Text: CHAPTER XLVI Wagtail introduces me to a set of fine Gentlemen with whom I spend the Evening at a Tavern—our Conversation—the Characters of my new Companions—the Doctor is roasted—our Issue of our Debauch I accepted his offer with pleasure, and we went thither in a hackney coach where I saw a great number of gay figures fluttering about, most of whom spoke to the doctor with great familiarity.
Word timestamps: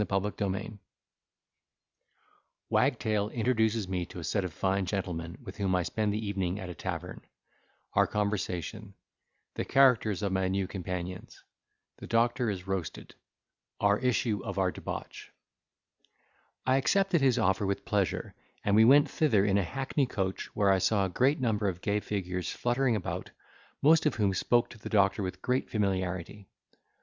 CHAPTER 0.01 0.31
XLVI 0.31 0.79
Wagtail 2.71 3.29
introduces 3.29 3.87
me 3.87 4.03
to 4.07 4.17
a 4.17 4.23
set 4.23 4.43
of 4.43 4.51
fine 4.51 4.87
Gentlemen 4.87 5.37
with 5.43 5.57
whom 5.57 5.75
I 5.75 5.83
spend 5.83 6.11
the 6.11 6.25
Evening 6.27 6.59
at 6.59 6.71
a 6.71 6.73
Tavern—our 6.73 8.07
Conversation—the 8.07 9.65
Characters 9.65 10.23
of 10.23 10.31
my 10.31 10.47
new 10.47 10.65
Companions—the 10.65 12.07
Doctor 12.07 12.49
is 12.49 12.65
roasted—our 12.65 13.99
Issue 13.99 14.43
of 14.43 14.57
our 14.57 14.71
Debauch 14.71 15.29
I 16.65 16.77
accepted 16.77 17.21
his 17.21 17.37
offer 17.37 17.67
with 17.67 17.85
pleasure, 17.85 18.33
and 18.65 18.75
we 18.75 18.83
went 18.85 19.07
thither 19.07 19.45
in 19.45 19.59
a 19.59 19.63
hackney 19.63 20.07
coach 20.07 20.47
where 20.55 20.71
I 20.71 20.79
saw 20.79 21.05
a 21.05 21.09
great 21.09 21.39
number 21.39 21.67
of 21.69 21.79
gay 21.81 21.99
figures 21.99 22.49
fluttering 22.51 22.95
about, 22.95 23.29
most 23.83 24.07
of 24.07 24.15
whom 24.15 24.33
spoke 24.33 24.71
to 24.71 24.79
the 24.79 24.89
doctor 24.89 25.21
with 25.21 25.43
great 25.43 25.69
familiarity. 25.69 26.47